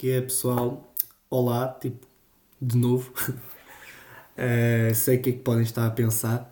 [0.00, 0.94] que é pessoal?
[1.28, 2.06] Olá, tipo,
[2.58, 3.12] de novo.
[3.28, 3.34] uh,
[4.96, 6.50] sei o que é que podem estar a pensar.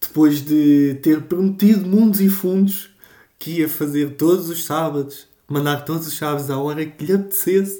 [0.00, 2.96] Depois de ter prometido mundos e fundos
[3.38, 7.78] que ia fazer todos os sábados, mandar todos os sábados à hora que lhe apetecesse,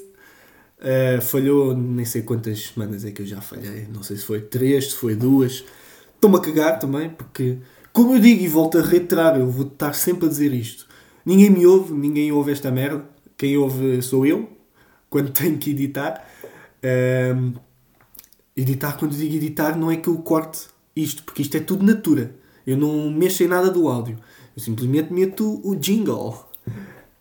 [0.77, 3.87] uh, falhou nem sei quantas semanas é que eu já falhei.
[3.91, 5.65] Não sei se foi três, se foi duas.
[6.13, 7.57] Estou-me a cagar também, porque,
[7.91, 10.85] como eu digo e volto a reiterar, eu vou estar sempre a dizer isto.
[11.25, 13.09] Ninguém me ouve, ninguém ouve esta merda.
[13.41, 14.47] Quem ouve sou eu,
[15.09, 16.23] quando tenho que editar.
[17.35, 17.53] Um,
[18.55, 22.35] editar, quando digo editar, não é que eu corte isto, porque isto é tudo natura.
[22.67, 24.19] Eu não mexo em nada do áudio.
[24.55, 26.47] Eu simplesmente meto o jingle.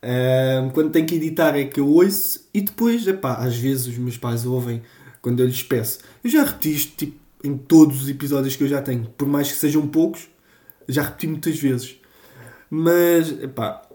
[0.02, 3.96] Um, quando tenho que editar é que eu ouço e depois, epá, às vezes os
[3.96, 4.82] meus pais ouvem
[5.22, 6.00] quando eu lhes peço.
[6.22, 9.50] Eu já repeti isto tipo, em todos os episódios que eu já tenho, por mais
[9.50, 10.28] que sejam poucos,
[10.86, 11.96] já repeti muitas vezes.
[12.68, 13.89] Mas, epá,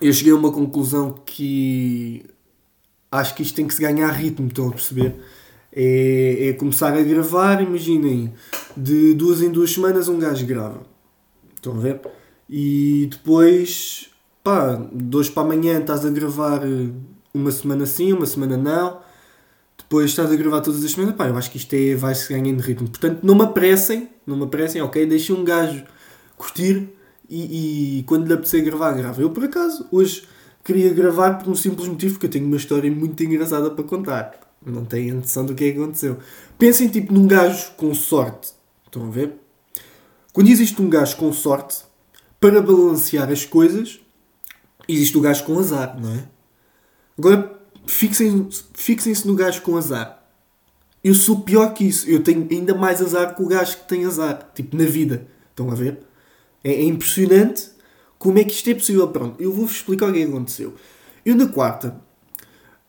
[0.00, 2.24] eu cheguei a uma conclusão que
[3.10, 5.14] acho que isto tem que se ganhar ritmo, estão a perceber?
[5.72, 8.32] É, é começar a gravar, imaginem,
[8.76, 10.82] de duas em duas semanas um gajo grava.
[11.56, 12.00] Estão a ver?
[12.48, 14.10] E depois,
[14.42, 16.60] pá, de para amanhã estás a gravar
[17.32, 19.00] uma semana sim, uma semana não.
[19.76, 22.60] Depois estás a gravar todas as semanas, pá, eu acho que isto é, vai-se ganhando
[22.60, 22.88] ritmo.
[22.88, 25.04] Portanto, não me apressem, não me apressem, ok?
[25.06, 25.84] Deixem um gajo
[26.36, 26.88] curtir
[27.34, 29.20] e, e quando lhe apetecer gravar, grava.
[29.20, 30.26] Eu, por acaso, hoje
[30.62, 34.38] queria gravar por um simples motivo, porque eu tenho uma história muito engraçada para contar.
[34.64, 36.18] Não tenho noção do que é que aconteceu.
[36.58, 38.52] Pensem, tipo, num gajo com sorte.
[38.86, 39.34] Estão a ver?
[40.32, 41.82] Quando existe um gajo com sorte,
[42.40, 44.00] para balancear as coisas,
[44.88, 46.24] existe o gajo com azar, não é?
[47.18, 50.22] Agora, fixem-se fixem no gajo com azar.
[51.02, 52.08] Eu sou pior que isso.
[52.08, 54.50] Eu tenho ainda mais azar que o gajo que tem azar.
[54.54, 55.26] Tipo, na vida.
[55.50, 56.00] Estão a ver?
[56.64, 57.68] É, é impressionante
[58.18, 59.06] como é que isto é possível.
[59.08, 60.72] Pronto, eu vou-vos explicar o que é que aconteceu.
[61.24, 62.00] Eu na quarta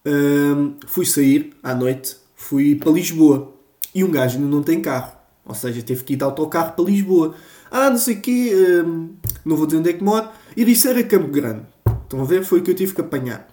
[0.05, 3.53] hum, fui sair à noite, fui para Lisboa
[3.94, 5.13] e um gajo não tem carro.
[5.45, 7.35] Ou seja, teve que ir de autocarro para Lisboa.
[7.69, 8.51] Ah, não sei o quê,
[8.85, 10.31] hum, não vou dizer onde é que mora.
[10.55, 11.66] E disse era Campo Grande.
[12.03, 12.44] Estão a ver?
[12.45, 13.47] Foi o que eu tive que apanhar.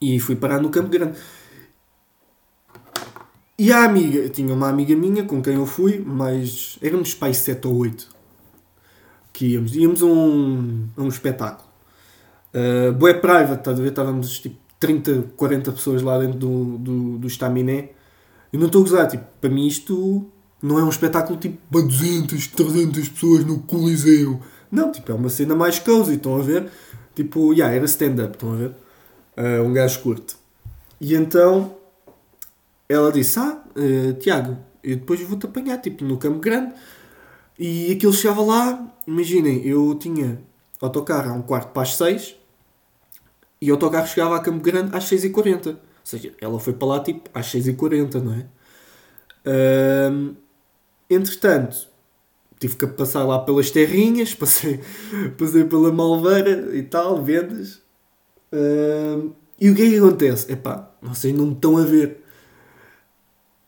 [0.00, 1.18] E fui parar no Campo Grande.
[3.58, 7.66] E a amiga, tinha uma amiga minha com quem eu fui, mas éramos pais 7
[7.68, 8.11] ou 8
[9.32, 9.74] que íamos.
[9.74, 11.68] Íamos a um, um espetáculo.
[12.54, 13.88] Uh, Boé private, estás a ver?
[13.88, 17.28] Estávamos tipo 30, 40 pessoas lá dentro do, do, do.
[17.28, 20.26] E não estou a gozar, tipo, para mim isto
[20.62, 24.40] não é um espetáculo tipo para 200, 300 pessoas no Coliseu.
[24.70, 26.70] Não, tipo, é uma cena mais cozy, estão a ver?
[27.14, 28.74] Tipo, yeah, era stand-up, estão a ver?
[29.36, 30.36] Uh, um gajo curto.
[31.00, 31.74] E então
[32.88, 36.74] ela disse: Ah, uh, Tiago, eu depois vou-te apanhar, tipo, no Campo Grande.
[37.64, 40.42] E aquilo chegava lá, imaginem, eu tinha
[40.80, 42.34] autocarro a um quarto para as 6
[43.60, 45.68] e o autocarro chegava a Campo Grande às 6h40.
[45.68, 48.46] Ou seja, ela foi para lá tipo às 6h40, não é?
[50.10, 50.34] Um,
[51.08, 51.86] entretanto,
[52.58, 54.80] tive que passar lá pelas terrinhas, passei,
[55.38, 57.80] passei pela Malveira e tal, vendas.
[59.60, 60.50] E o que é que acontece?
[60.50, 62.24] Epá, vocês não me estão a ver.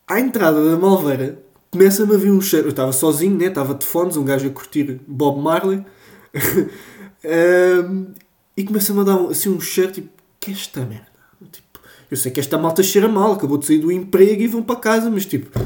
[0.05, 1.44] À entrada da Malveira
[1.75, 2.67] começa-me a vir um cheiro.
[2.67, 3.47] Eu estava sozinho, né?
[3.47, 5.85] estava de fones, um gajo a curtir Bob Marley.
[7.85, 8.07] um,
[8.55, 10.09] e começa-me a dar assim um cheiro tipo:
[10.39, 11.07] que é esta merda?
[11.51, 14.63] Tipo, eu sei que esta malta cheira mal, acabou de sair do emprego e vão
[14.63, 15.59] para casa, mas tipo,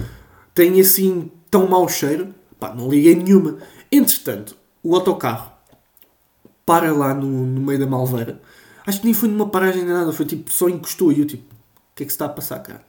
[0.54, 2.34] tem assim tão mau cheiro.
[2.60, 3.58] Pá, não liguei nenhuma.
[3.92, 5.52] Entretanto, o autocarro
[6.66, 8.42] para lá no, no meio da Malveira.
[8.86, 11.44] Acho que nem foi numa paragem nem nada, foi tipo, só encostou e eu tipo,
[11.54, 12.82] o que é que se está a passar, cara?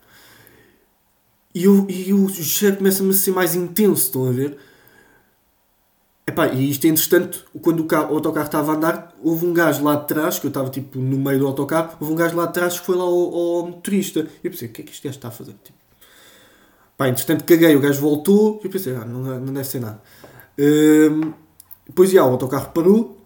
[1.55, 4.57] E, eu, e o cheiro começa-me a ser mais intenso, estão a ver?
[6.27, 9.53] Epá, e isto é interessante, quando o, carro, o autocarro estava a andar, houve um
[9.53, 12.37] gajo lá de trás, que eu estava tipo no meio do autocarro, houve um gajo
[12.37, 14.21] lá de trás que foi lá ao, ao motorista.
[14.21, 15.55] E eu pensei, o que é que este gajo está a fazer?
[15.65, 15.77] Tipo,
[16.97, 20.01] pá, entretanto caguei, o gajo voltou, e eu pensei, ah, não, não deve ser nada.
[20.57, 21.33] Hum,
[21.85, 23.19] depois, já, o autocarro parou,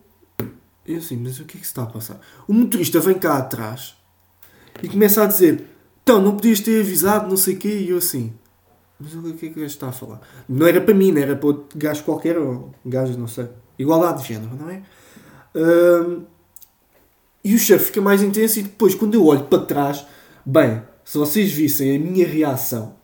[0.86, 2.18] e eu assim, mas o que é que se está a passar?
[2.48, 3.96] O motorista vem cá atrás
[4.82, 5.73] e começa a dizer
[6.04, 8.30] então, não podias ter avisado, não sei o quê, e eu assim,
[9.00, 10.20] mas o que é que o gajo está a falar?
[10.46, 13.48] Não era para mim, não era para outro gajo qualquer, ou gajo, não sei.
[13.78, 14.82] Igualdade de género, não é?
[15.54, 16.24] Um,
[17.42, 20.06] e o chefe fica mais intenso e depois, quando eu olho para trás,
[20.44, 22.96] bem, se vocês vissem a minha reação,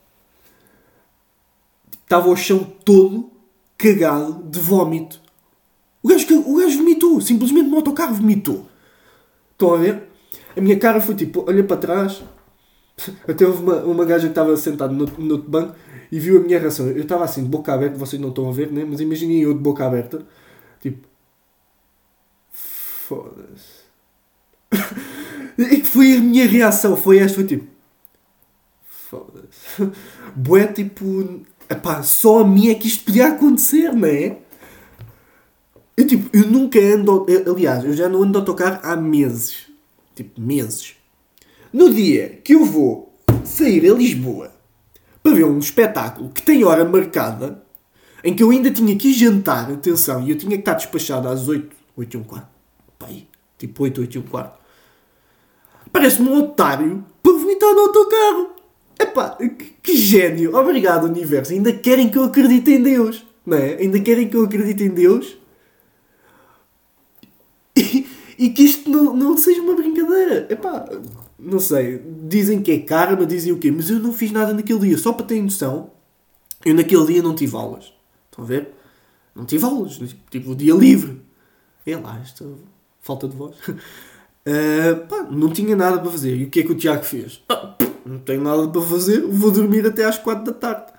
[2.02, 3.30] estava o chão todo
[3.78, 5.22] cagado de vómito.
[6.02, 8.66] O gajo, o gajo vomitou, simplesmente no autocarro vomitou.
[9.52, 10.02] Estão a ver?
[10.54, 12.22] A minha cara foi tipo, olha para trás,
[13.26, 15.74] até houve uma, uma gaja que estava sentada no, no banco
[16.10, 16.88] e viu a minha reação.
[16.88, 18.84] Eu estava assim, de boca aberta, vocês não estão a ver, né?
[18.88, 20.26] mas imaginem eu de boca aberta,
[20.80, 21.06] tipo,
[23.10, 23.80] foda-se.
[25.58, 27.66] E que foi a minha reação, foi esta, foi tipo.
[28.88, 29.90] Foda-se.
[30.34, 31.42] Bué, tipo.
[31.68, 34.38] Epá, só a mim é que isto podia acontecer, não é?
[35.96, 37.26] Eu, tipo, eu nunca ando.
[37.46, 39.66] Aliás, eu já não ando de autocarro há meses.
[40.14, 40.94] Tipo, meses.
[41.72, 43.14] No dia que eu vou
[43.44, 44.52] sair a Lisboa
[45.22, 47.62] para ver um espetáculo que tem hora marcada,
[48.24, 51.46] em que eu ainda tinha que jantar, atenção, e eu tinha que estar despachado às
[51.46, 52.48] 8, 8 e um quarto.
[52.98, 53.26] Pai,
[53.58, 54.58] tipo 8, 8 e um quarto.
[55.92, 58.50] Parece-me um otário para vomitar no autocarro.
[58.98, 60.54] Epá, que, que gênio.
[60.56, 61.52] Obrigado, universo.
[61.52, 63.24] Ainda querem que eu acredite em Deus.
[63.46, 63.76] Não é?
[63.76, 65.36] Ainda querem que eu acredite em Deus
[68.40, 70.46] e que isto não, não seja uma brincadeira.
[70.50, 70.86] Epá,
[71.42, 72.02] não sei.
[72.28, 73.70] Dizem que é karma, dizem o quê?
[73.70, 74.98] Mas eu não fiz nada naquele dia.
[74.98, 75.90] Só para ter noção,
[76.64, 77.92] eu naquele dia não tive aulas.
[78.30, 78.68] Estão a ver?
[79.34, 80.00] Não tive aulas.
[80.30, 81.20] Tive o dia livre.
[81.86, 82.44] É lá, esta
[83.00, 83.56] falta de voz.
[83.68, 86.36] Uh, pá, não tinha nada para fazer.
[86.36, 87.42] E o que é que o Tiago fez?
[87.48, 90.92] Ah, não tenho nada para fazer, vou dormir até às 4 da tarde.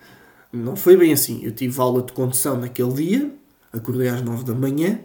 [0.51, 1.41] Não foi bem assim.
[1.43, 3.35] Eu tive aula de condução naquele dia,
[3.71, 4.99] acordei às 9 da manhã,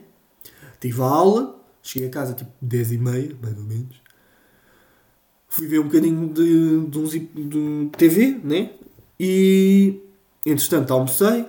[0.80, 1.56] tive a aula,
[1.86, 4.02] Cheguei a casa tipo 10 e meia, mais ou menos.
[5.56, 8.72] Fui ver um bocadinho de, de, uns, de TV, né?
[9.18, 10.02] E
[10.44, 11.46] entretanto almocei.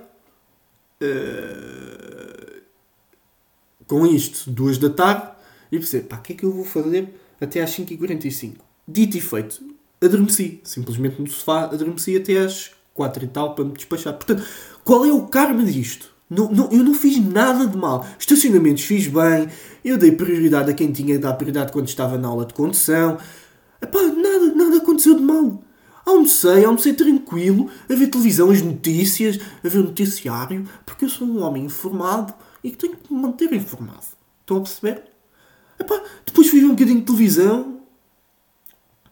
[1.04, 2.62] Uh,
[3.86, 5.28] com isto, duas da tarde.
[5.70, 7.10] E pensei, pá, o que é que eu vou fazer
[7.42, 8.54] até às 5h45?
[8.88, 9.62] Dito e feito,
[10.02, 10.62] adormeci.
[10.64, 14.14] Simplesmente no sofá, adormeci até às 4 e tal para me despachar.
[14.14, 14.42] Portanto,
[14.86, 16.16] qual é o karma disto?
[16.30, 18.08] Não, não, eu não fiz nada de mal.
[18.18, 19.50] Estacionamentos fiz bem.
[19.84, 23.18] Eu dei prioridade a quem tinha de dar prioridade quando estava na aula de condução.
[23.82, 25.62] Epá, nada, nada aconteceu de mal.
[26.06, 31.28] Almocei, almocei tranquilo, a ver televisão, as notícias, a ver o noticiário, porque eu sou
[31.28, 32.34] um homem informado
[32.64, 34.06] e que tenho que me manter informado.
[34.42, 35.04] Estão a perceber?
[35.78, 37.82] Epá, depois fui ver um bocadinho de televisão,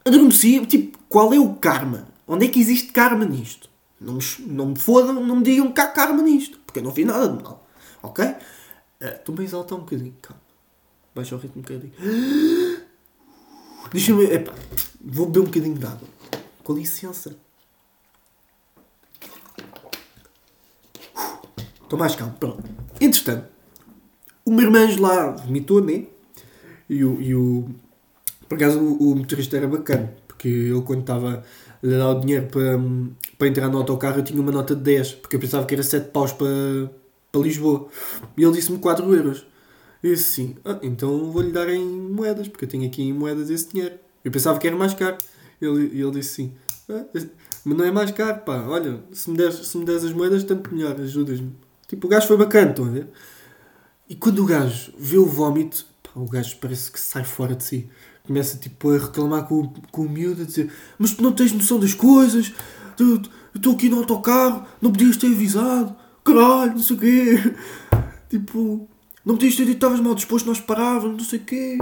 [0.06, 2.08] adormeci, tipo, qual é o karma?
[2.26, 3.70] Onde é que existe karma nisto?
[4.00, 6.94] Não me, não me fodam, não me digam que há karma nisto porque eu não
[6.94, 7.66] fiz nada de mal.
[8.04, 8.36] Ok?
[9.00, 10.42] Estou-me uh, a exaltar um bocadinho, calma.
[11.16, 11.94] Baixa o ritmo um bocadinho.
[13.92, 14.26] Deixa-me.
[15.04, 16.08] Vou beber um bocadinho de água.
[16.64, 17.36] Com licença.
[21.84, 22.34] Estou mais calmo.
[22.40, 22.64] Pronto.
[23.00, 23.48] Entretanto,
[24.44, 26.06] o meu irmão lá vomitou, né?
[26.90, 27.68] E o, e o.
[28.48, 31.44] Por acaso o, o motorista era bacana, porque ele quando estava
[31.84, 32.80] a dar o dinheiro para,
[33.38, 35.84] para entrar no autocarro eu tinha uma nota de 10, porque eu pensava que era
[35.84, 36.48] 7 paus para,
[37.32, 37.88] para Lisboa.
[38.38, 39.46] E ele disse-me 4 euros.
[40.06, 43.70] Disse assim, ah, então vou-lhe dar em moedas, porque eu tenho aqui em moedas esse
[43.70, 43.96] dinheiro.
[44.24, 45.18] Eu pensava que era mais caro.
[45.60, 46.54] Ele, ele disse assim,
[46.88, 47.06] ah,
[47.66, 50.44] mas não é mais caro, pá, olha, se me deres, se me deres as moedas,
[50.44, 51.56] tanto melhor, ajudas-me.
[51.88, 53.08] Tipo, o gajo foi bacana, estão a ver?
[54.08, 57.90] E quando o gajo vê o vómito, o gajo parece que sai fora de si.
[58.28, 61.80] Começa tipo a reclamar com, com o miúdo, a dizer: Mas tu não tens noção
[61.80, 62.54] das coisas,
[63.00, 63.20] eu
[63.56, 67.56] estou aqui no autocarro, não podias ter avisado, caralho, não sei o quê.
[68.30, 68.88] Tipo,
[69.26, 71.78] não podias ter dito que estavas mal disposto, nós parávamos, não sei o quê.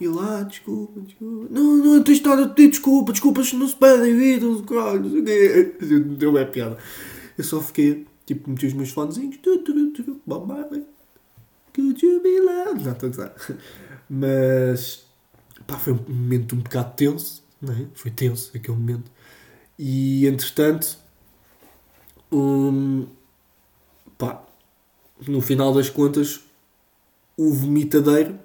[0.00, 1.46] E lá, desculpa, desculpa.
[1.50, 5.24] Não, não tens estado a pedir desculpa, desculpas não se pedem vida, não sei o
[5.24, 5.74] quê.
[6.16, 6.78] Deu é piada.
[7.36, 9.38] Eu só fiquei, tipo, meti os meus fonezinhos.
[10.26, 10.84] Marley.
[11.74, 12.84] Could you be loved?
[12.84, 13.32] Não, estou a.
[14.08, 15.04] Mas,
[15.66, 17.86] pá, foi um momento um bocado tenso, não é?
[17.94, 19.10] Foi tenso aquele momento.
[19.78, 20.98] E entretanto,
[22.32, 23.06] um,
[24.18, 24.42] pá,
[25.26, 26.40] no final das contas,
[27.40, 28.38] o vomitadeiro,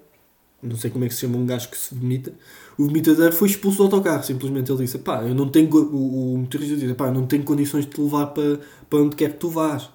[0.64, 2.34] não sei como é que se chama um gajo que se vomita,
[2.78, 4.24] o vomitadeiro foi expulso do autocarro.
[4.24, 5.70] Simplesmente ele disse: pá, eu não tenho.
[5.70, 9.34] O, motorista disse: pá, eu não tenho condições de te levar para, para onde quer
[9.34, 9.90] que tu vás.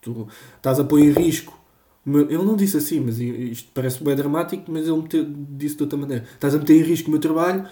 [0.00, 1.58] Tu estás a pôr em risco.
[2.06, 5.02] Ele não disse assim, mas isto parece bem dramático, mas ele
[5.50, 6.24] disse de outra maneira.
[6.34, 7.66] Estás a meter em risco o meu trabalho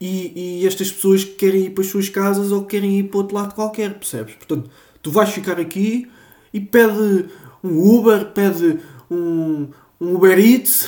[0.00, 3.34] e, e estas pessoas querem ir para as suas casas ou querem ir para outro
[3.34, 4.34] lado qualquer, percebes?
[4.36, 4.70] Portanto,
[5.02, 6.08] tu vais ficar aqui
[6.52, 7.26] e pede
[7.64, 8.78] um Uber, pede
[9.10, 9.66] um,
[10.00, 10.86] um Uber Eats,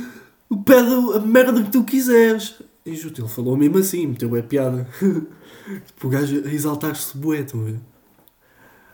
[0.64, 2.54] pede a merda que tu quiseres.
[2.84, 4.88] E justo, ele falou mesmo assim, meteu é piada.
[5.86, 7.80] tipo, o gajo a exaltar-se bué, estão a ver?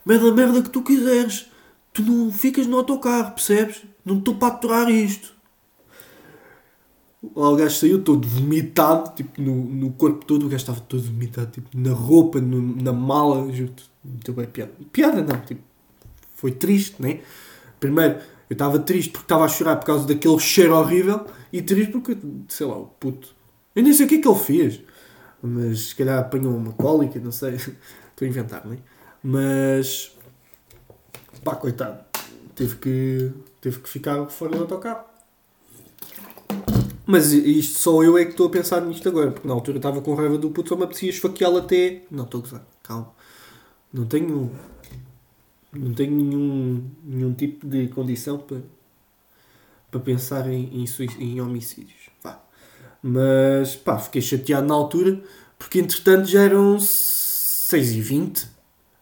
[0.05, 1.51] Merda que tu quiseres.
[1.93, 3.83] Tu não ficas no autocarro, percebes?
[4.05, 5.35] Não estou para aturar isto.
[7.37, 11.03] Lá o gajo saiu todo vomitado, tipo, no, no corpo todo, o gajo estava todo
[11.03, 13.45] vomitado, tipo, na roupa, no, na mala.
[13.45, 14.73] Muito bem, piada.
[14.91, 15.61] Piada não, tipo,
[16.35, 17.21] foi triste, né?
[17.79, 18.19] Primeiro,
[18.53, 22.19] eu estava triste porque estava a chorar por causa daquele cheiro horrível e triste porque,
[22.49, 23.35] sei lá, o puto.
[23.75, 24.81] Eu nem sei o que é que ele fez,
[25.43, 27.55] mas se calhar apanhou uma cólica, não sei.
[28.13, 28.77] Estou a inventar, né?
[29.23, 30.15] Mas,
[31.43, 32.05] pá, coitado,
[32.55, 35.07] teve que, teve que ficar fora do autocarro.
[37.07, 40.03] Mas isto só eu é que estou a pensar nisto agora, porque na altura estava
[40.03, 42.03] com raiva do puto, só me apetecia esfaqueá-lo até.
[42.11, 43.13] Não, estou a gozar, calma.
[43.91, 44.51] Não tenho.
[45.73, 48.59] Não tenho nenhum, nenhum tipo de condição para,
[49.91, 50.87] para pensar em, em,
[51.19, 52.11] em homicídios.
[52.23, 52.43] Vá.
[53.03, 55.23] Mas pá, fiquei chateado na altura,
[55.59, 58.47] porque entretanto já eram 6h20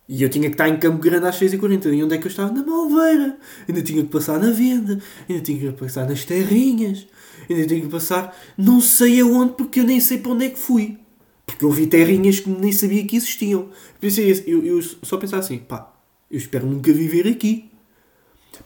[0.08, 1.94] e eu tinha que estar em Campo Grande às 6h40.
[1.94, 2.52] E onde é que eu estava?
[2.52, 3.36] Na Malveira.
[3.68, 7.06] Ainda tinha que passar na venda, ainda tinha que passar nas terrinhas
[7.54, 10.58] ainda tenho que passar não sei aonde porque eu nem sei para onde é que
[10.58, 10.98] fui.
[11.46, 13.70] Porque eu vi terrinhas que nem sabia que existiam.
[14.00, 15.92] Pensei, eu, eu só pensava assim, pá,
[16.30, 17.70] eu espero nunca viver aqui.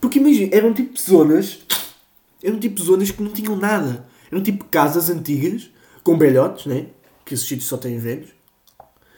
[0.00, 1.64] Porque imagina, eram tipo zonas,
[2.42, 4.06] eram tipo zonas que não tinham nada.
[4.30, 5.71] Eram tipo casas antigas,
[6.02, 6.88] com velhotes, né?
[7.25, 8.30] Que esses sítios só têm velhos.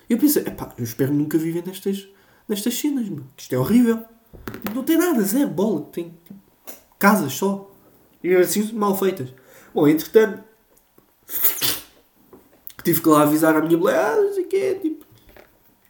[0.08, 2.08] E eu pensei, pá, eu espero nunca viver nestas,
[2.48, 3.28] nestas cenas, mano.
[3.36, 4.04] Isto é horrível.
[4.74, 5.82] Não tem nada, zero bola.
[5.92, 6.40] Tem tipo,
[6.98, 7.72] casas só.
[8.22, 9.32] E assim mal feitas.
[9.74, 10.44] Bom, entretanto,
[12.82, 15.04] tive que lá avisar a minha mulher, ah, não sei o quê, tipo,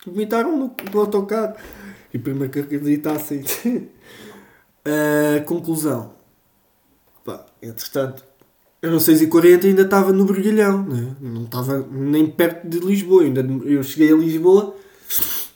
[0.06, 1.54] vomitaram no, no autocarro.
[2.12, 3.44] E primeiro que acreditassem.
[4.86, 6.14] uh, conclusão.
[7.24, 8.24] Pá, entretanto,
[8.80, 11.16] eram 6h40 e ainda estava no Brilhão, né?
[11.20, 13.22] não estava nem perto de Lisboa.
[13.24, 14.76] Ainda, eu cheguei a Lisboa,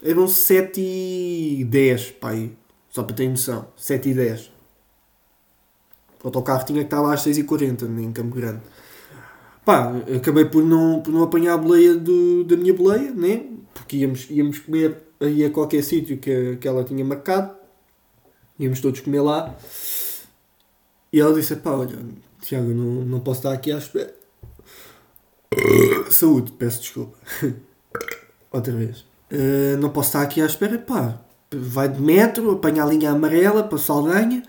[0.02, 2.30] eram 7h10, pá,
[2.90, 4.50] só para ter noção, 7h10.
[6.22, 8.60] O autocarro tinha que estar lá às 6h40 em Campo Grande.
[9.64, 13.44] Pá, acabei por não, por não apanhar a boleia do, da minha boleia, né?
[13.74, 17.54] Porque íamos, íamos comer aí a qualquer sítio que, que ela tinha marcado.
[18.58, 19.54] Íamos todos comer lá.
[21.12, 21.98] E ela disse: pá, olha,
[22.40, 24.14] Tiago, não, não posso estar aqui à espera.
[26.10, 27.18] Saúde, peço desculpa.
[28.50, 29.00] Outra vez.
[29.30, 31.20] Uh, não posso estar aqui à espera, pá.
[31.52, 34.42] Vai de metro, apanha a linha amarela para Saldanha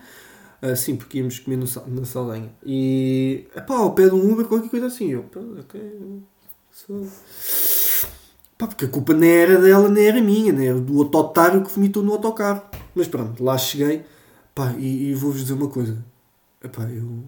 [0.62, 2.48] Uh, sim, porque íamos comer no, na Saldanha.
[2.64, 3.48] E.
[3.66, 5.10] Pá, ao pé de um Uber, qualquer coisa assim.
[5.10, 6.22] Eu, pá, ok.
[6.70, 7.08] Sou...
[8.56, 12.02] Pá, porque a culpa nem era dela, nem era minha, era do otário que vomitou
[12.02, 12.62] no autocarro.
[12.94, 14.04] Mas pronto, lá cheguei.
[14.54, 16.04] Pá, e, e vou-vos dizer uma coisa.
[16.62, 17.24] Epá, eu.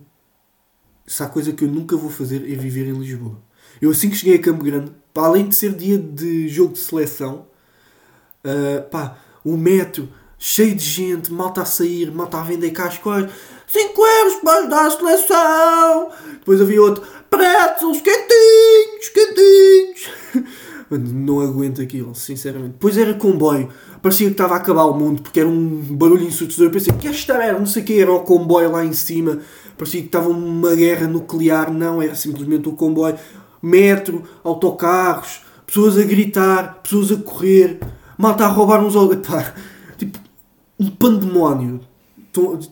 [1.04, 3.42] Se há coisa que eu nunca vou fazer é viver em Lisboa.
[3.82, 6.78] Eu assim que cheguei a Campo Grande, pá, além de ser dia de jogo de
[6.78, 7.46] seleção,
[8.44, 10.08] uh, pá, o metro
[10.46, 13.30] cheio de gente, malta a sair, malta a vender cá as coisas.
[13.66, 16.10] 5 euros para ajudar a seleção.
[16.32, 20.44] Depois havia outro, pretzels quentinhos, quentinhos.
[20.90, 22.72] Não aguento aquilo, sinceramente.
[22.72, 23.70] Depois era comboio.
[24.02, 26.66] Parecia que estava a acabar o mundo, porque era um barulho ensurdecedor.
[26.66, 29.38] Eu pensei, que esta era, não sei o que, era o comboio lá em cima.
[29.78, 31.72] Parecia que estava uma guerra nuclear.
[31.72, 33.16] Não, era simplesmente o comboio.
[33.62, 37.80] Metro, autocarros, pessoas a gritar, pessoas a correr,
[38.18, 39.08] malta a roubar uns ao...
[40.78, 41.80] um pandemónio.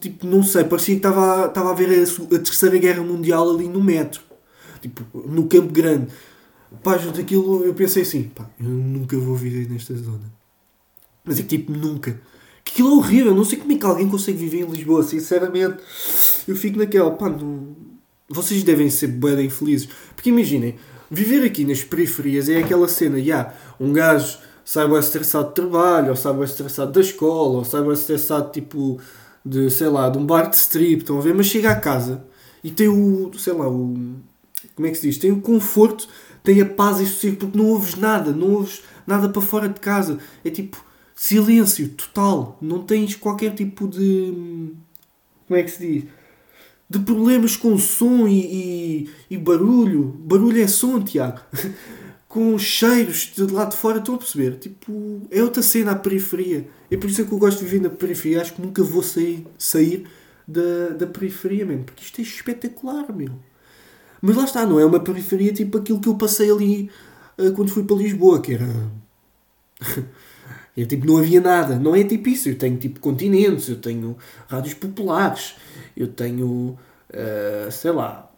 [0.00, 3.68] Tipo, não sei, parecia que estava, estava a ver a, a Terceira Guerra Mundial ali
[3.68, 4.20] no metro.
[4.80, 6.08] Tipo, no Campo Grande.
[6.82, 10.32] Pá, junto aquilo eu pensei assim, pá, eu nunca vou viver nesta zona.
[11.24, 12.20] Mas é que tipo, nunca.
[12.64, 15.78] Que aquilo é horrível, não sei como é que alguém consegue viver em Lisboa, sinceramente.
[16.46, 17.76] Eu fico naquela, pá, não...
[18.28, 19.88] vocês devem ser bem infelizes.
[20.14, 20.76] Porque imaginem,
[21.10, 24.38] viver aqui nas periferias é aquela cena, já, yeah, um gajo
[24.72, 28.50] sai bem estressado de trabalho, ou sai bem estressado da escola, ou sai bem estressado
[28.52, 28.98] tipo
[29.44, 31.34] de, sei lá, de um bar de strip, estão a ver?
[31.34, 32.24] Mas chega à casa
[32.64, 33.94] e tem o, sei lá, o,
[34.74, 35.18] como é que se diz?
[35.18, 36.08] Tem o conforto,
[36.42, 39.78] tem a paz e sossego, porque não ouves nada, não ouves nada para fora de
[39.78, 40.18] casa.
[40.42, 40.82] É tipo
[41.14, 44.72] silêncio total, não tens qualquer tipo de,
[45.46, 46.04] como é que se diz?
[46.88, 50.16] De problemas com som e, e, e barulho.
[50.24, 51.42] Barulho é som, Tiago.
[52.32, 54.56] com cheiros de lá de fora, estão a perceber?
[54.56, 56.66] Tipo, é outra cena à periferia.
[56.90, 58.40] É por isso é que eu gosto de viver na periferia.
[58.40, 60.06] Acho que nunca vou sair, sair
[60.48, 61.84] da, da periferia, mesmo.
[61.84, 63.32] Porque isto é espetacular, meu.
[64.22, 66.90] Mas lá está, não é uma periferia tipo aquilo que eu passei ali
[67.36, 68.66] uh, quando fui para Lisboa, que era.
[70.74, 71.78] é, tipo, não havia nada.
[71.78, 72.48] Não é tipo isso.
[72.48, 74.16] Eu tenho tipo continentes, eu tenho
[74.48, 75.54] rádios populares,
[75.94, 76.78] eu tenho.
[77.10, 78.31] Uh, sei lá,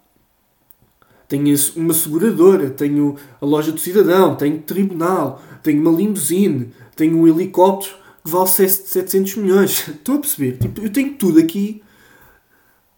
[1.34, 7.26] tenho uma seguradora, tenho a loja do cidadão, tenho tribunal, tenho uma limusine, tenho um
[7.26, 9.88] helicóptero que vale 700 milhões.
[9.88, 10.58] Estão a perceber?
[10.58, 11.82] Tipo, eu tenho tudo aqui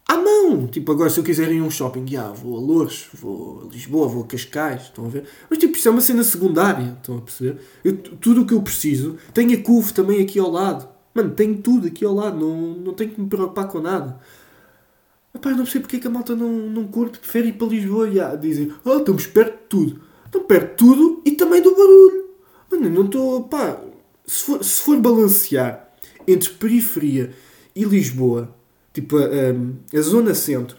[0.07, 0.67] à mão.
[0.67, 3.73] Tipo, agora se eu quiser ir a um shopping, já, vou a Louros, vou a
[3.73, 5.25] Lisboa, vou a Cascais, estão a ver?
[5.49, 7.59] Mas tipo, isto é uma cena secundária, estão a perceber?
[7.83, 10.87] Eu, tudo o que eu preciso, tenho a CUF também aqui ao lado.
[11.15, 14.21] Mano, tenho tudo aqui ao lado, não, não tenho que me preocupar com nada.
[15.37, 18.09] Epá, não sei porque é que a malta não, não curte, prefere ir para Lisboa
[18.09, 20.01] e ah, dizem, oh, estamos perto de tudo.
[20.25, 22.27] Estão perto de tudo e também do barulho.
[22.71, 23.81] Mano, não estou, pá,
[24.27, 25.89] se for, se for balancear
[26.27, 27.33] entre periferia
[27.75, 28.55] e Lisboa,
[28.93, 30.79] tipo a, a, a zona centro,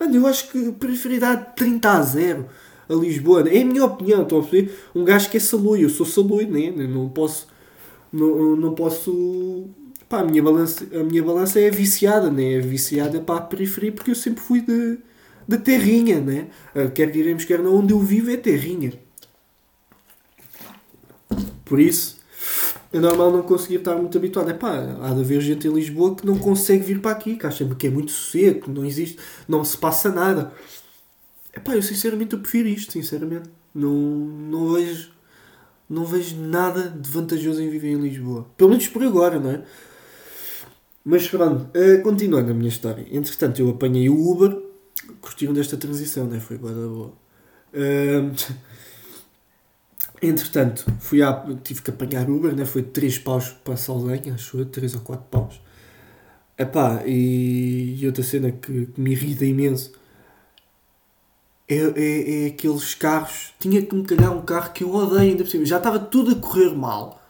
[0.00, 2.46] Mano, eu acho que preferia dar 30 a 0
[2.88, 3.46] a Lisboa.
[3.46, 4.74] É a minha opinião, estão a perceber?
[4.94, 6.70] Um gajo que é saloio, eu sou saloio, né?
[6.70, 7.46] Não posso.
[8.10, 9.68] Não, não posso.
[10.10, 12.54] Pá, a minha, balança, a minha balança é viciada, né?
[12.54, 14.98] É viciada para a periferia porque eu sempre fui de,
[15.46, 16.48] de terrinha, né?
[16.96, 18.92] Quer diremos, quer não, onde eu vivo é terrinha.
[21.64, 22.20] Por isso,
[22.92, 24.50] é normal não conseguir estar muito habituado.
[24.50, 27.46] É pá, há de haver gente em Lisboa que não consegue vir para aqui, que
[27.46, 30.52] acha que é muito seco, não existe, não se passa nada.
[31.52, 33.48] É pá, eu sinceramente eu prefiro isto, sinceramente.
[33.72, 35.12] Não, não vejo
[35.88, 38.46] não vejo nada de vantajoso em viver em Lisboa.
[38.56, 39.62] Pelo menos por agora, não é?
[41.04, 43.06] Mas pronto, uh, continuando a minha história.
[43.10, 44.56] Entretanto, eu apanhei o Uber.
[45.20, 46.40] Curtiram desta transição, não é?
[46.40, 47.12] Foi boa da boa.
[47.72, 48.34] Uh,
[50.22, 52.66] Entretanto, fui à, tive que apanhar Uber, né?
[52.66, 55.60] foi 3 paus para Saldanha, acho eu, 3 ou 4 paus.
[56.58, 59.92] Epá, e, e outra cena que, que, me irrita imenso
[61.66, 63.54] é, é, é, aqueles carros.
[63.58, 65.64] Tinha que me calhar um carro que eu odeio, ainda por cima.
[65.64, 67.22] Já estava tudo a correr mal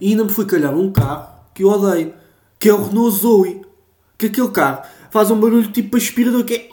[0.00, 2.14] e ainda me foi calhar um carro que eu odeio,
[2.60, 3.62] que é o Renault Zoe.
[4.16, 6.68] Que aquele carro faz um barulho tipo aspirador que é.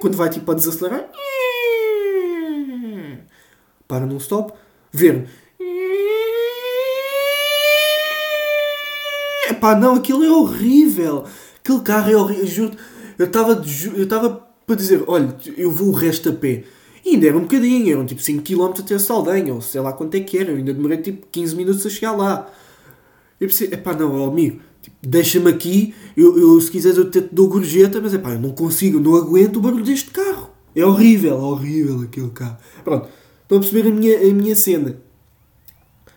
[0.00, 1.10] Quando vai tipo a desacelerar
[3.88, 4.52] para num stop,
[4.92, 5.26] ver.
[9.48, 11.24] Epá, não, aquilo é horrível.
[11.58, 12.70] Aquele carro é horrível.
[13.18, 13.64] Eu estava
[13.96, 16.64] eu estava para dizer, olha, eu vou o resto a pé.
[17.04, 20.20] E ainda era um bocadinho, eram tipo 5km até Saldanha, ou sei lá quanto é
[20.20, 20.50] que era.
[20.50, 22.52] Eu ainda demorei tipo 15 minutos a chegar lá.
[23.40, 27.48] Eu pensei, epá, não, amigo, tipo, deixa-me aqui, eu, eu, se quiseres eu te dou
[27.48, 30.50] gorjeta, mas epá, eu não consigo, não aguento o barulho deste carro.
[30.74, 32.58] É horrível, horrível aquele carro.
[32.84, 33.08] Pronto,
[33.48, 34.96] Estão a perceber a minha, a minha cena?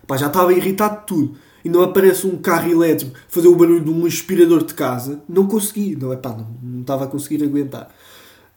[0.06, 1.38] Pá, já estava irritado de tudo.
[1.64, 5.22] E não aparece um carro elétrico fazer o barulho de um aspirador de casa.
[5.30, 5.96] Não consegui.
[5.96, 7.90] Não, é pá, não, não estava a conseguir aguentar.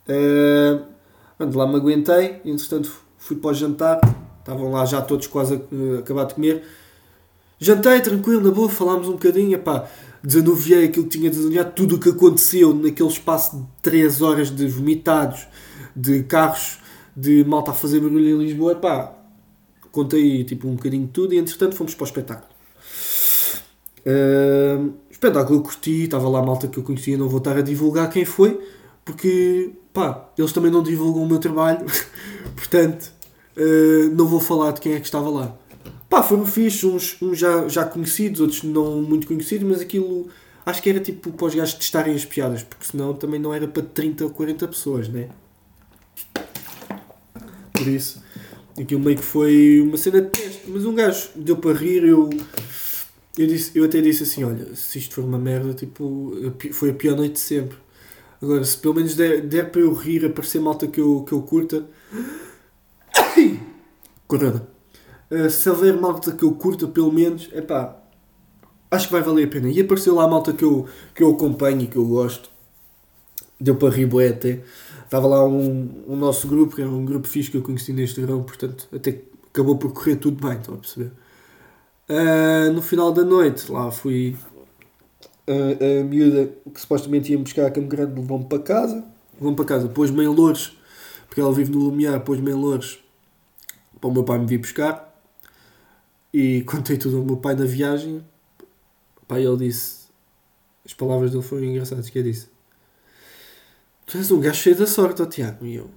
[0.09, 0.85] Uh,
[1.39, 2.41] lá me aguentei.
[2.45, 4.01] Entretanto, fui para o jantar.
[4.41, 6.65] Estavam lá já todos quase a, uh, acabar de comer.
[7.59, 9.55] Jantei, tranquilo, na boa, falámos um bocadinho.
[9.55, 9.89] Epá,
[10.23, 14.67] desanuviei aquilo que tinha desanuviado, tudo o que aconteceu naquele espaço de 3 horas de
[14.67, 15.47] vomitados,
[15.95, 16.79] de carros
[17.17, 19.15] de malta a fazer barulho em Lisboa, pá,
[19.93, 22.55] contei tipo um bocadinho de tudo e entretanto fomos para o espetáculo.
[24.07, 27.63] Uh, espetáculo eu curti, estava lá a malta que eu conhecia, não vou estar a
[27.63, 28.61] divulgar quem foi,
[29.05, 31.87] porque pá, eles também não divulgam o meu trabalho,
[32.57, 33.13] portanto
[33.57, 35.57] uh, não vou falar de quem é que estava lá.
[36.15, 40.29] Pá, foram fixe, uns, uns já, já conhecidos, outros não muito conhecidos, mas aquilo
[40.65, 43.67] acho que era tipo para os gajos testarem as piadas, porque senão também não era
[43.67, 45.29] para 30 ou 40 pessoas, né?
[47.73, 48.23] por isso
[48.81, 50.63] aquilo meio que foi uma cena de teste.
[50.69, 52.31] Mas um gajo deu para rir, eu,
[53.37, 56.33] eu, disse, eu até disse assim: olha, se isto for uma merda, tipo,
[56.73, 57.77] foi a pior noite de sempre.
[58.41, 61.43] Agora, se pelo menos der, der para eu rir, aparecer malta que eu, que eu
[61.43, 61.85] curta.
[64.29, 64.74] Corona.
[65.31, 67.97] Uh, se houver malta que eu curta, pelo menos, é pá,
[68.91, 69.69] acho que vai valer a pena.
[69.69, 72.51] E apareceu lá a malta que eu, que eu acompanho e que eu gosto.
[73.61, 74.61] Deu para rir bué até.
[75.05, 78.21] Estava lá um, um nosso grupo, que era um grupo fixe que eu conheci neste
[78.21, 81.13] verão, portanto até acabou por correr tudo bem, estão a perceber?
[82.09, 84.37] Uh, no final da noite, lá fui
[85.47, 89.05] a, a miúda que supostamente ia buscar a Campo Grande levou-me para casa.
[89.35, 90.77] Levou-me para casa, pôs-me em Loures,
[91.27, 92.99] porque ela vive no Lumiar, pôs-me em Loures
[94.01, 95.14] para o meu pai me vir buscar.
[96.35, 98.21] E contei tudo ao meu pai na viagem.
[99.29, 100.09] pai, ele disse.
[100.85, 102.49] As palavras dele foram engraçadas, que é disse
[104.05, 105.65] Tu és um gajo cheio da sorte, ó Tiago.
[105.65, 105.89] E eu,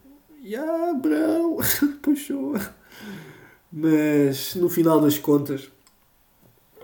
[0.44, 1.58] yeah, bro,
[2.04, 2.54] puxou.
[3.74, 5.72] Mas no final das contas,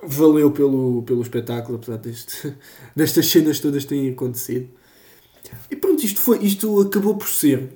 [0.01, 2.57] valeu pelo, pelo espetáculo, apesar deste,
[2.95, 4.67] destas cenas todas terem acontecido.
[5.69, 7.71] E pronto, isto, foi, isto acabou por ser.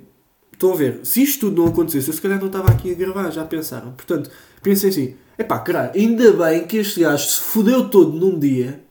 [0.52, 1.06] Estão a ver?
[1.06, 3.92] Se isto tudo não acontecesse, eu se calhar não estava aqui a gravar, já pensaram.
[3.92, 4.28] Portanto,
[4.60, 8.84] pensei assim: epá, caralho, ainda bem que este gajo se fodeu todo num dia.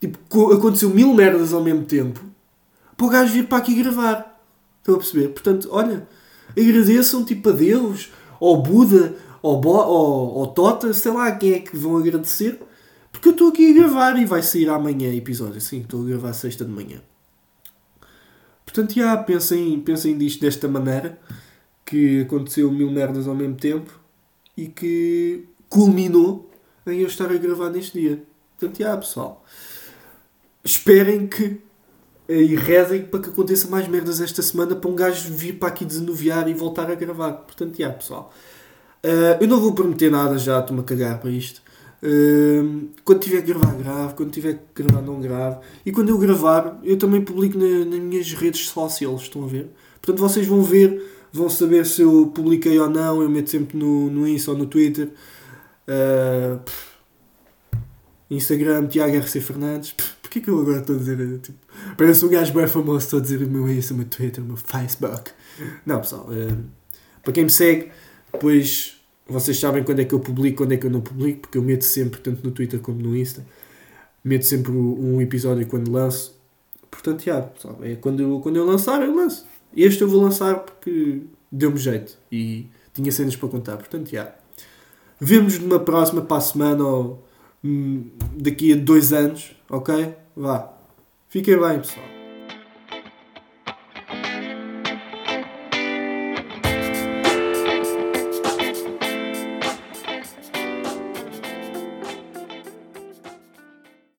[0.00, 2.20] Tipo, aconteceu mil merdas ao mesmo tempo
[2.96, 4.40] para o gajo vir para aqui gravar.
[4.78, 5.28] Estão a perceber?
[5.28, 6.06] Portanto, olha,
[6.50, 11.60] agradeçam tipo a Deus, ao Buda, ao, Bo, ao, ao Tota, sei lá quem é
[11.60, 12.60] que vão agradecer,
[13.10, 15.60] porque eu estou aqui a gravar e vai sair amanhã episódio.
[15.60, 17.00] Sim, estou a gravar sexta de manhã.
[18.64, 21.18] Portanto, já, pensem, pensem disto desta maneira,
[21.84, 23.97] que aconteceu mil merdas ao mesmo tempo
[24.58, 26.50] e que culminou
[26.84, 28.24] em eu estar a gravar neste dia.
[28.58, 29.44] Portanto, já, pessoal.
[30.64, 31.60] Esperem que
[32.28, 35.84] e rezem para que aconteça mais merdas esta semana para um gajo vir para aqui
[35.84, 37.32] desanuviar e voltar a gravar.
[37.32, 38.32] Portanto, já, pessoal.
[39.02, 41.62] Uh, eu não vou prometer nada já, estou-me a cagar para isto.
[42.02, 44.14] Uh, quando tiver que gravar, grave.
[44.14, 45.58] Quando tiver que gravar, não grave.
[45.86, 49.20] E quando eu gravar, eu também publico na, nas minhas redes sociais.
[49.20, 49.70] Estão a ver?
[50.02, 51.00] Portanto, vocês vão ver,
[51.32, 53.22] vão saber se eu publiquei ou não.
[53.22, 55.10] Eu meto sempre no, no Insta ou no Twitter.
[55.88, 56.60] Uh,
[58.30, 59.94] Instagram, Tiago RC Fernandes.
[60.22, 61.38] Porquê que eu agora estou a dizer?
[61.38, 61.58] Tipo,
[61.96, 63.04] parece um gajo bem famoso.
[63.04, 65.30] Estou a dizer o meu Insta, o meu Twitter, o meu Facebook.
[65.86, 66.28] Não, pessoal.
[66.28, 66.64] Uh,
[67.22, 67.90] para quem me segue,
[68.32, 71.58] depois vocês sabem quando é que eu publico, quando é que eu não publico, porque
[71.58, 73.44] eu meto sempre, tanto no Twitter como no Insta,
[74.24, 76.34] meto sempre um episódio quando lanço.
[76.90, 79.46] Portanto, já, pessoal, é quando eu, quando eu lançar, eu lanço.
[79.82, 83.76] Este eu vou lançar porque deu-me jeito e tinha cenas para contar.
[83.76, 84.34] Portanto, já.
[85.20, 87.24] Vemos numa próxima para a semana ou
[87.62, 90.14] hum, daqui a dois anos, ok?
[90.36, 90.72] Vá.
[91.28, 92.17] Fiquem bem, pessoal.